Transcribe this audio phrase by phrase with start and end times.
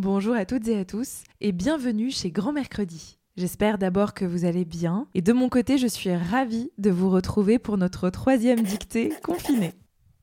[0.00, 3.18] Bonjour à toutes et à tous et bienvenue chez Grand Mercredi.
[3.36, 7.10] J'espère d'abord que vous allez bien et de mon côté je suis ravie de vous
[7.10, 9.72] retrouver pour notre troisième dictée confinée.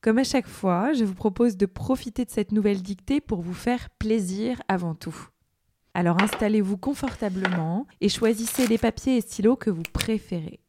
[0.00, 3.52] Comme à chaque fois, je vous propose de profiter de cette nouvelle dictée pour vous
[3.52, 5.28] faire plaisir avant tout.
[5.92, 10.60] Alors installez-vous confortablement et choisissez les papiers et stylos que vous préférez.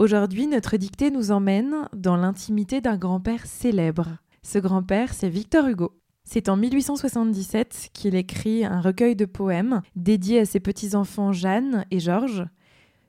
[0.00, 4.16] Aujourd'hui, notre dictée nous emmène dans l'intimité d'un grand-père célèbre.
[4.42, 5.92] Ce grand-père, c'est Victor Hugo.
[6.28, 12.00] C'est en 1877 qu'il écrit un recueil de poèmes dédié à ses petits-enfants Jeanne et
[12.00, 12.44] Georges.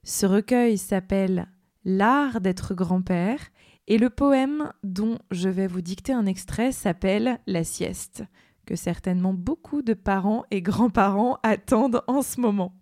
[0.04, 1.48] Ce recueil s'appelle
[1.84, 3.40] L'art d'être grand-père
[3.88, 8.24] et le poème dont je vais vous dicter un extrait s'appelle La sieste,
[8.68, 12.76] que certainement beaucoup de parents et grands-parents attendent en ce moment.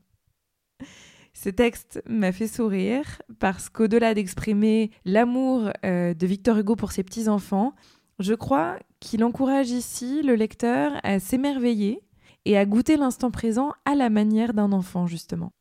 [1.33, 7.03] Ce texte m'a fait sourire parce qu'au-delà d'exprimer l'amour euh, de Victor Hugo pour ses
[7.03, 7.73] petits-enfants,
[8.19, 12.01] je crois qu'il encourage ici le lecteur à s'émerveiller
[12.45, 15.51] et à goûter l'instant présent à la manière d'un enfant, justement.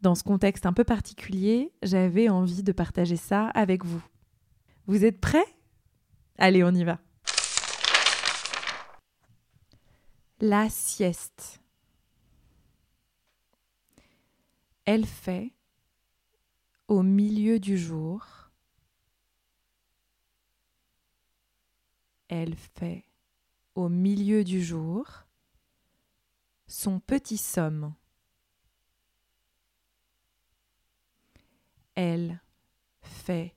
[0.00, 4.02] Dans ce contexte un peu particulier, j'avais envie de partager ça avec vous.
[4.86, 5.46] Vous êtes prêts?
[6.38, 6.98] Allez, on y va.
[10.40, 11.60] La sieste.
[14.84, 15.52] Elle fait
[16.88, 18.41] au milieu du jour
[22.34, 23.04] elle fait
[23.74, 25.26] au milieu du jour
[26.66, 27.94] son petit somme.
[31.94, 32.40] Elle
[33.02, 33.54] fait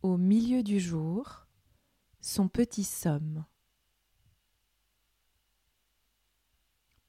[0.00, 1.46] au milieu du jour
[2.22, 3.44] son petit somme.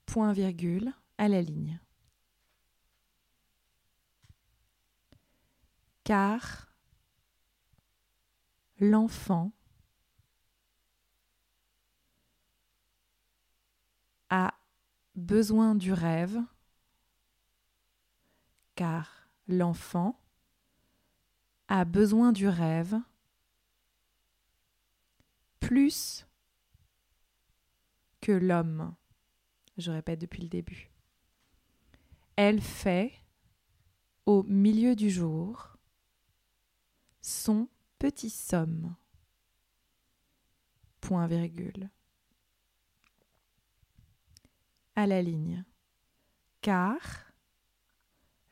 [0.06, 1.80] Point virgule à la ligne.
[6.04, 6.76] Car
[8.80, 9.54] l'enfant
[14.36, 14.52] a
[15.14, 16.40] besoin du rêve,
[18.74, 20.20] car l'enfant
[21.68, 22.96] a besoin du rêve
[25.60, 26.26] plus
[28.22, 28.96] que l'homme.
[29.78, 30.90] Je répète depuis le début.
[32.36, 33.14] Elle fait
[34.26, 35.78] au milieu du jour
[37.22, 38.96] son petit somme.
[41.02, 41.92] Point virgule
[44.96, 45.64] à la ligne.
[46.62, 47.34] Car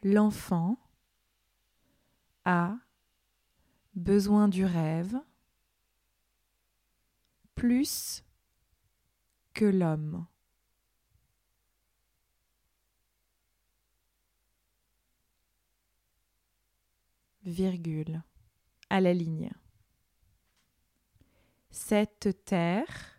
[0.03, 0.77] l'enfant
[2.45, 2.77] a
[3.93, 5.19] besoin du rêve
[7.55, 8.23] plus
[9.53, 10.25] que l'homme.
[17.43, 18.23] Virgule
[18.89, 19.51] à la ligne.
[21.69, 23.10] Cette terre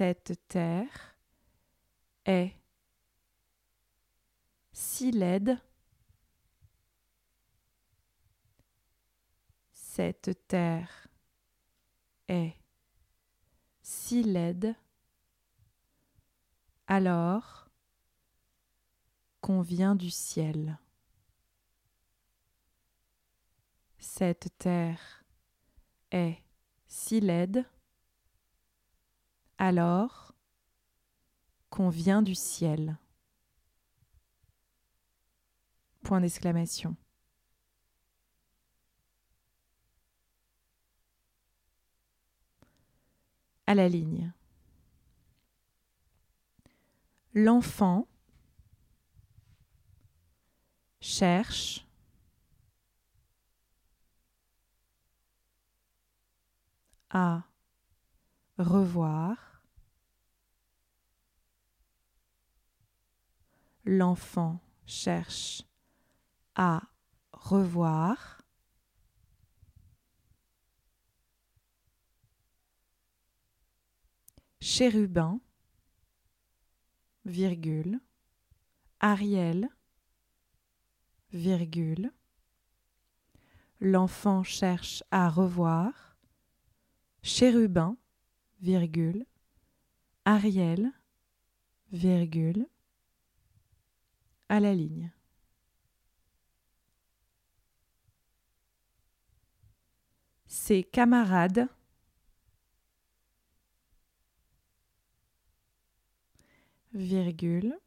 [0.00, 1.14] cette terre
[2.24, 2.54] est
[4.72, 5.58] si laide,
[9.74, 11.06] cette terre
[12.28, 12.54] est
[13.82, 14.74] si laide,
[16.86, 17.68] alors
[19.42, 20.78] qu'on vient du ciel.
[23.98, 25.26] Cette terre
[26.10, 26.38] est
[26.86, 27.66] si laide,
[29.60, 30.32] alors
[31.68, 32.96] qu'on vient du ciel.
[36.02, 36.96] Point d'exclamation.
[43.66, 44.32] À la ligne.
[47.34, 48.08] L'enfant
[51.00, 51.86] cherche
[57.10, 57.42] à
[58.58, 59.49] revoir
[63.90, 65.64] l'enfant cherche
[66.54, 66.80] à
[67.32, 68.40] revoir.
[74.60, 75.40] Chérubin,
[77.24, 77.98] virgule,
[79.00, 79.68] Ariel,
[81.32, 82.12] virgule,
[83.80, 86.16] l'enfant cherche à revoir,
[87.24, 87.96] chérubin,
[88.60, 89.26] virgule,
[90.24, 90.92] Ariel,
[91.90, 92.68] virgule,
[94.50, 95.10] à la ligne.
[100.46, 101.68] Ses camarades.
[106.92, 107.78] Virgule.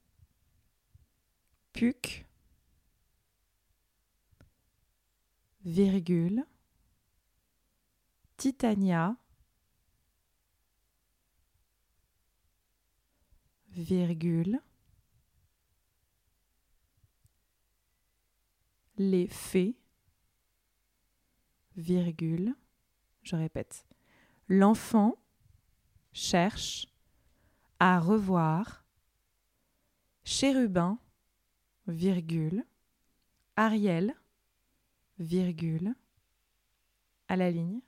[1.74, 2.26] Puc
[5.66, 6.46] virgule.
[8.38, 9.16] Titania.
[13.76, 14.60] Virgule,
[18.98, 19.76] les faits,
[21.76, 22.56] virgule,
[23.24, 23.86] je répète,
[24.48, 25.16] l'enfant
[26.12, 26.88] cherche
[27.80, 28.86] à revoir
[30.24, 31.00] chérubin,
[31.88, 32.66] virgule,
[33.56, 34.16] Ariel,
[35.20, 35.96] virgule,
[37.28, 37.82] à la ligne,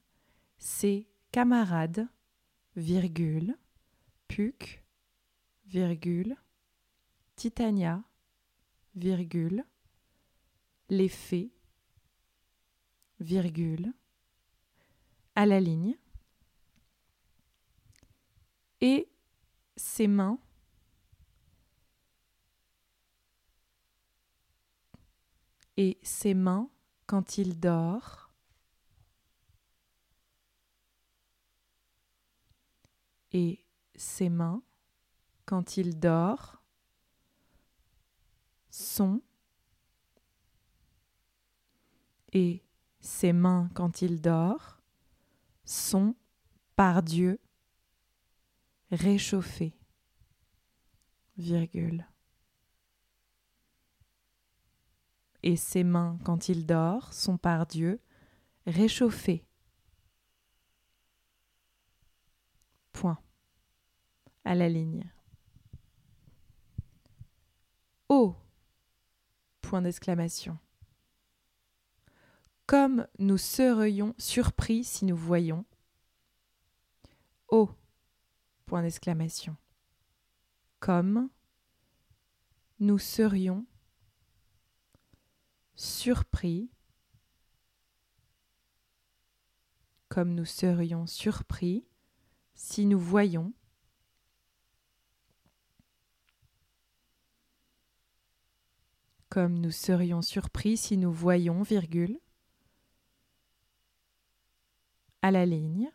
[0.58, 2.08] ses camarades,
[2.76, 3.58] virgule,
[4.28, 4.84] Puc,
[5.68, 6.36] virgule,
[7.36, 8.04] Titania,
[8.96, 9.64] virgule,
[10.90, 11.52] les fées,
[13.20, 13.94] virgule,
[15.36, 15.98] à la ligne,
[18.82, 19.10] et
[19.76, 20.40] ses mains
[25.78, 26.70] et ses mains
[27.08, 28.30] quand il dort
[33.32, 33.66] et
[33.96, 34.62] ses mains
[35.46, 36.62] quand il dort
[38.70, 39.22] sont
[42.36, 42.62] et
[43.00, 44.82] ses mains quand il dort
[45.64, 46.16] sont
[46.76, 47.40] par Dieu
[48.92, 49.80] réchauffées.
[51.38, 52.06] Virgule.
[55.44, 58.02] Et ses mains quand il dort sont par Dieu
[58.68, 59.46] réchauffées.
[62.92, 63.18] Point.
[64.44, 65.10] À la ligne.
[68.10, 68.36] Oh
[69.62, 70.60] Point d'exclamation.
[72.68, 75.66] Comme nous serions surpris si nous voyions.
[77.48, 77.70] Oh
[78.66, 79.56] Point d'exclamation.
[80.80, 81.30] Comme
[82.80, 83.66] nous serions
[85.76, 86.70] surpris
[90.08, 91.86] comme nous serions surpris
[92.54, 93.54] si nous voyons
[99.30, 102.18] comme nous serions surpris si nous voyons, virgule,
[105.26, 105.90] à la ligne,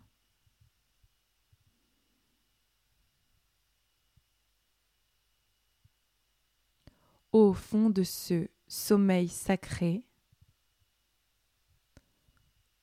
[7.30, 10.04] au fond de ce sommeil sacré,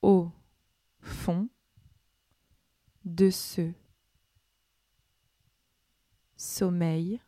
[0.00, 0.30] au
[1.00, 1.50] fond
[3.04, 3.70] de ce
[6.38, 7.20] sommeil.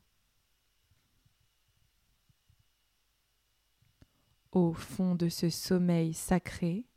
[4.52, 6.89] Au fond de ce sommeil sacré,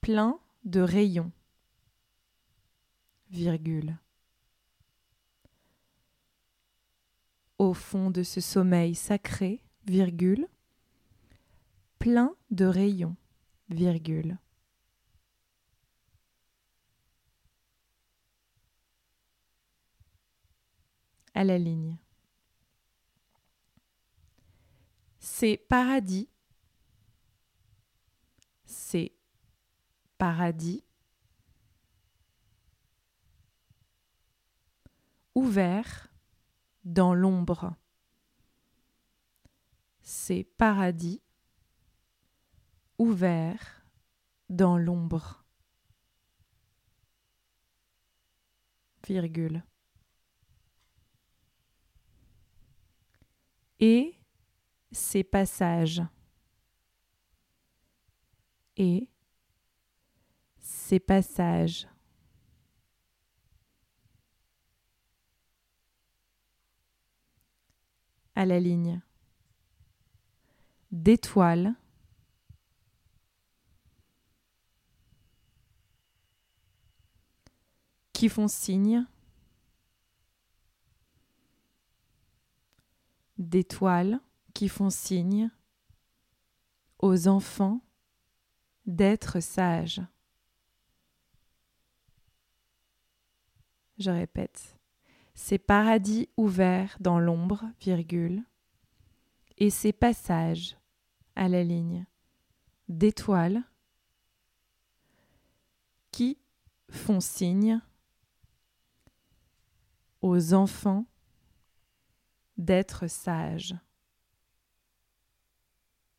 [0.00, 1.32] plein de rayons,
[3.30, 3.98] virgule.
[7.58, 10.48] Au fond de ce sommeil sacré, virgule,
[11.98, 13.16] plein de rayons,
[13.68, 14.38] virgule.
[21.34, 21.96] à la ligne.
[25.34, 26.28] C'est paradis.
[28.66, 29.14] C'est
[30.18, 30.84] paradis.
[35.34, 36.12] Ouvert
[36.84, 37.74] dans l'ombre.
[40.02, 41.22] C'est paradis.
[42.98, 43.86] Ouvert
[44.50, 45.46] dans l'ombre.
[53.80, 54.21] Et
[54.92, 56.02] ses passages.
[58.76, 59.08] Et
[60.58, 61.88] ses passages.
[68.34, 69.00] À la ligne.
[70.90, 71.74] D'étoiles.
[78.12, 79.04] qui font signe
[83.36, 84.20] d'étoiles
[84.54, 85.50] qui font signe
[86.98, 87.80] aux enfants
[88.86, 90.00] d'être sages.
[93.98, 94.78] Je répète,
[95.34, 98.42] ces paradis ouverts dans l'ombre, virgule,
[99.58, 100.76] et ces passages
[101.36, 102.06] à la ligne
[102.88, 103.62] d'étoiles
[106.10, 106.38] qui
[106.90, 107.80] font signe
[110.20, 111.06] aux enfants
[112.56, 113.74] d'être sage.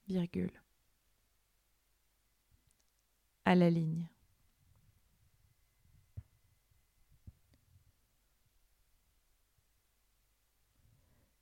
[0.07, 0.61] Virgule.
[3.45, 4.07] À la ligne.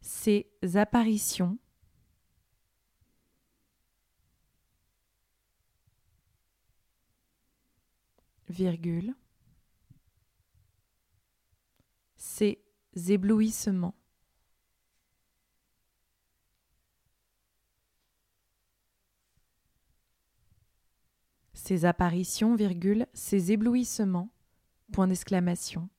[0.02, 1.58] Ces apparitions
[8.52, 9.16] virgule,
[12.18, 12.64] ces
[13.08, 13.96] éblouissements.
[21.86, 24.30] Apparitions, virgule, ces éblouissements,
[24.92, 25.90] point d'exclamation,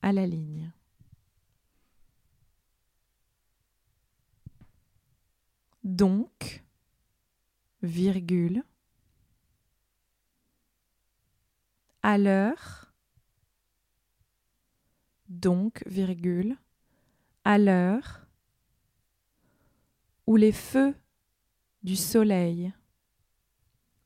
[0.00, 0.72] à la ligne.
[5.82, 6.64] Donc,
[7.82, 8.62] virgule,
[12.02, 12.92] à l'heure,
[15.28, 16.56] donc, virgule,
[17.44, 18.26] à l'heure
[20.26, 20.94] où les feux
[21.82, 22.72] du soleil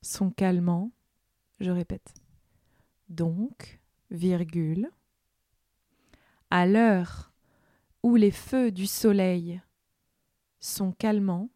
[0.02, 0.90] sont calmants,
[1.60, 2.14] je répète,
[3.08, 4.90] donc, virgule,
[6.50, 7.32] à l'heure
[8.02, 9.60] où les feux du soleil
[10.60, 11.50] sont calmants,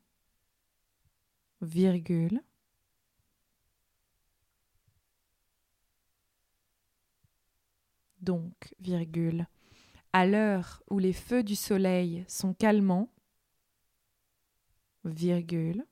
[1.60, 2.42] virgule,
[8.20, 9.46] donc, virgule,
[10.12, 13.08] à l'heure où les feux du soleil sont calmants,
[15.04, 15.84] virgule,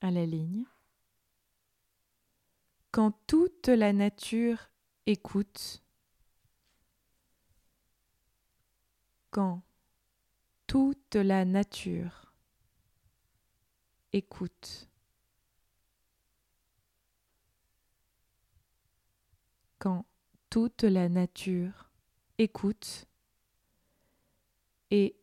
[0.00, 0.64] à la ligne,
[2.90, 4.70] quand toute la nature
[5.06, 5.82] écoute,
[9.30, 9.62] quand
[10.66, 12.32] toute la nature
[14.12, 14.88] écoute,
[19.78, 20.04] quand
[20.50, 21.90] toute la nature
[22.38, 23.06] écoute
[24.90, 25.16] et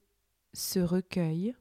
[0.53, 1.55] se recueille,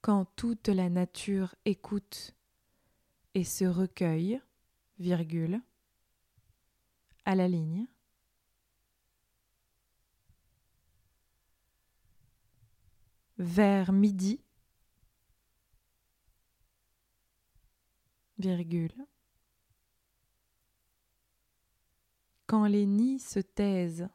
[0.00, 2.34] quand toute la nature écoute
[3.34, 4.40] et se recueille,
[4.98, 5.60] virgule,
[7.24, 7.86] à la ligne,
[13.38, 14.42] vers midi,
[18.38, 19.06] virgule,
[22.46, 24.08] quand les nids se taisent,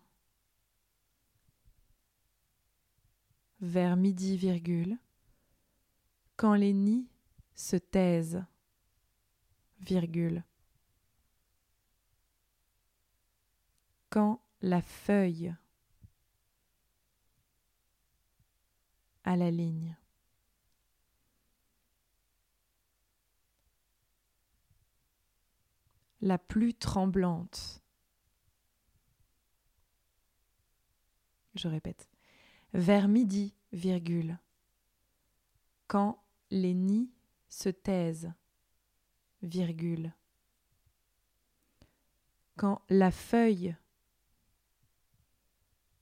[3.62, 4.98] vers midi, virgule,
[6.36, 7.08] quand les nids
[7.54, 8.44] se taisent,
[9.80, 10.44] virgule,
[14.10, 15.56] quand la feuille
[19.24, 19.98] à la ligne.
[26.22, 27.84] La plus tremblante.
[31.56, 32.10] Je répète.
[32.74, 34.40] Vers midi, virgule.
[35.88, 37.12] Quand les nids
[37.50, 38.32] se taisent,
[39.42, 40.14] virgule.
[42.56, 43.76] Quand la feuille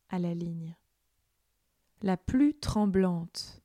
[0.09, 0.75] à la ligne,
[2.01, 3.61] la plus tremblante,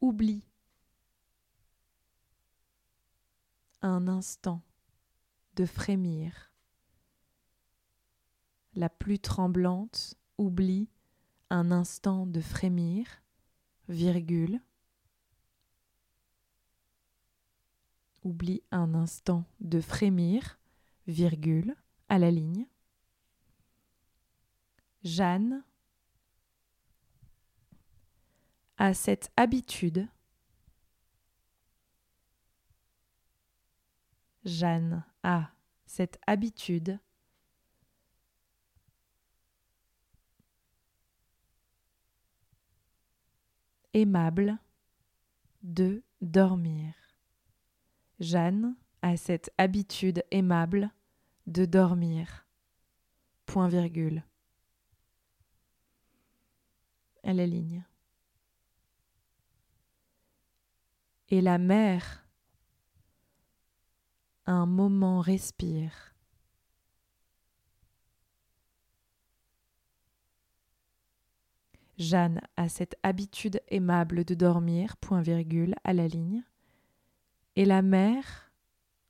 [0.00, 0.44] oublie
[3.80, 4.62] un instant
[5.56, 6.50] de frémir.
[8.74, 10.88] La plus tremblante oublie
[11.50, 13.22] un instant de frémir,
[13.88, 14.60] virgule.
[18.22, 20.58] Oublie un instant de frémir,
[21.06, 21.76] virgule,
[22.08, 22.66] à la ligne.
[25.02, 25.62] Jeanne
[28.78, 30.08] a cette habitude.
[34.44, 35.50] Jeanne a
[35.86, 36.98] cette habitude
[43.94, 44.58] aimable
[45.62, 46.92] de dormir.
[48.20, 50.90] Jeanne a cette habitude aimable
[51.46, 52.46] de dormir.
[53.46, 54.22] Point virgule.
[57.22, 57.84] À la ligne.
[61.28, 62.26] Et la mère,
[64.46, 66.13] un moment respire.
[71.98, 76.42] Jeanne a cette habitude aimable de dormir, point virgule, à la ligne.
[77.56, 78.52] Et la mère,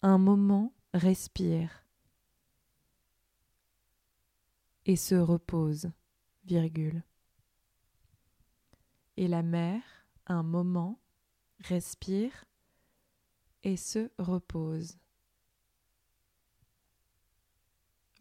[0.02, 1.84] un moment, respire
[4.86, 5.90] et se repose,
[6.44, 7.02] virgule.
[9.16, 9.82] Et la mère,
[10.26, 10.98] un moment,
[11.60, 12.44] respire
[13.62, 14.98] et se repose,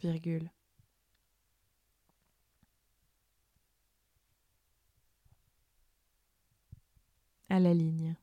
[0.02, 0.50] virgule.
[7.54, 8.16] à la ligne.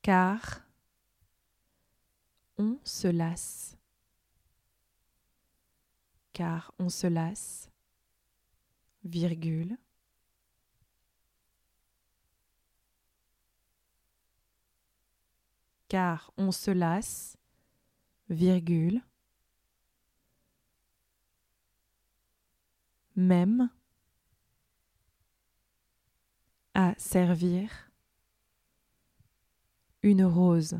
[0.00, 0.62] Car
[2.56, 3.76] on se lasse.
[6.32, 7.68] Car on se lasse.
[9.04, 9.76] Virgule.
[15.88, 17.36] Car on se lasse.
[18.30, 19.02] Virgule.
[23.16, 23.68] Même
[26.76, 27.90] à servir
[30.02, 30.78] une rose,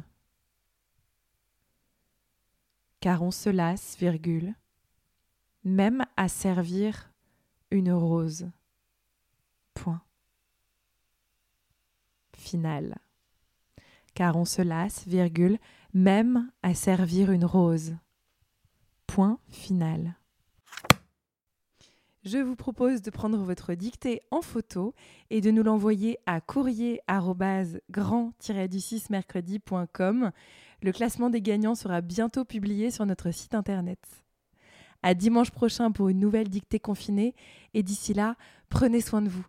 [3.00, 4.54] car on se lasse, virgule,
[5.64, 7.10] même à servir
[7.70, 8.50] une rose.
[9.72, 10.02] Point.
[12.34, 12.98] Final.
[14.12, 15.58] Car on se lasse, virgule,
[15.94, 17.96] même à servir une rose.
[19.06, 20.14] Point final.
[22.26, 24.94] Je vous propose de prendre votre dictée en photo
[25.30, 30.32] et de nous l'envoyer à courrier grand-du6 mercredi.com.
[30.82, 34.00] Le classement des gagnants sera bientôt publié sur notre site internet.
[35.04, 37.36] À dimanche prochain pour une nouvelle dictée confinée
[37.74, 38.34] et d'ici là,
[38.70, 39.46] prenez soin de vous.